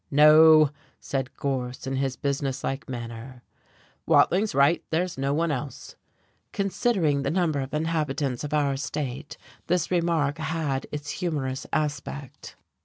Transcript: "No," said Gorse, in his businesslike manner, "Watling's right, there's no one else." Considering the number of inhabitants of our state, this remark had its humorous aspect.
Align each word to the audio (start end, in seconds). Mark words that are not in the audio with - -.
"No," 0.09 0.71
said 0.99 1.37
Gorse, 1.37 1.85
in 1.85 1.97
his 1.97 2.15
businesslike 2.15 2.89
manner, 2.89 3.43
"Watling's 4.07 4.55
right, 4.55 4.83
there's 4.89 5.15
no 5.15 5.31
one 5.31 5.51
else." 5.51 5.95
Considering 6.53 7.21
the 7.21 7.29
number 7.29 7.59
of 7.59 7.71
inhabitants 7.71 8.43
of 8.43 8.51
our 8.51 8.75
state, 8.77 9.37
this 9.67 9.91
remark 9.91 10.39
had 10.39 10.87
its 10.91 11.11
humorous 11.11 11.67
aspect. 11.71 12.55